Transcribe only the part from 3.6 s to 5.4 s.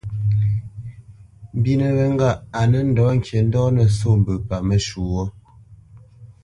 nə́ sô mbə paməshwɔ̌.